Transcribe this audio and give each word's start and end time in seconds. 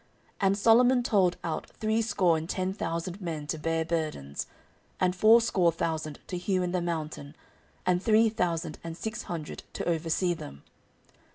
14:002:002 0.01 0.09
And 0.47 0.57
Solomon 0.57 1.03
told 1.03 1.37
out 1.43 1.69
threescore 1.79 2.35
and 2.35 2.49
ten 2.49 2.73
thousand 2.73 3.21
men 3.21 3.45
to 3.45 3.59
bear 3.59 3.85
burdens, 3.85 4.47
and 4.99 5.15
fourscore 5.15 5.71
thousand 5.71 6.17
to 6.25 6.39
hew 6.39 6.63
in 6.63 6.71
the 6.71 6.81
mountain, 6.81 7.35
and 7.85 8.01
three 8.01 8.27
thousand 8.27 8.79
and 8.83 8.97
six 8.97 9.21
hundred 9.29 9.61
to 9.73 9.87
oversee 9.87 10.33
them. 10.33 10.63